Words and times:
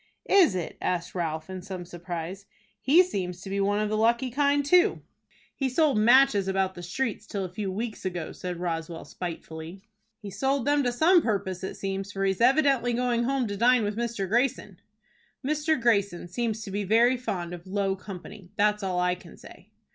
"Is 0.31 0.55
it?" 0.55 0.79
asked 0.81 1.13
Ralph, 1.13 1.47
in 1.47 1.61
some 1.61 1.85
surprise. 1.85 2.47
"He 2.81 3.03
seems 3.03 3.39
to 3.41 3.51
be 3.51 3.59
one 3.59 3.79
of 3.79 3.89
the 3.89 3.95
lucky 3.97 4.31
kind 4.31 4.65
too." 4.65 5.03
"He 5.55 5.69
sold 5.69 5.99
matches 5.99 6.47
about 6.47 6.73
the 6.73 6.81
streets 6.81 7.27
till 7.27 7.45
a 7.45 7.53
few 7.53 7.71
weeks 7.71 8.03
ago," 8.03 8.31
said 8.31 8.57
Roswell, 8.57 9.05
spitefully. 9.05 9.83
"He 10.19 10.31
sold 10.31 10.65
them 10.65 10.81
to 10.81 10.91
some 10.91 11.21
purpose, 11.21 11.63
it 11.63 11.75
seems, 11.75 12.11
for 12.11 12.25
he's 12.25 12.41
evidently 12.41 12.93
going 12.93 13.25
home 13.25 13.45
to 13.49 13.55
dine 13.55 13.83
with 13.83 13.95
Mr. 13.95 14.27
Greyson." 14.27 14.77
"Mr. 15.45 15.79
Greyson 15.79 16.27
seems 16.27 16.63
to 16.63 16.71
be 16.71 16.83
very 16.83 17.15
fond 17.15 17.53
of 17.53 17.67
low 17.67 17.95
company. 17.95 18.49
That's 18.57 18.81
all 18.81 18.99
I 18.99 19.13
can 19.13 19.37
say." 19.37 19.69